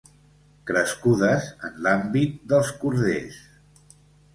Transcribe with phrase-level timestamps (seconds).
[0.69, 3.43] Crescudes en l'àmbit dels corders.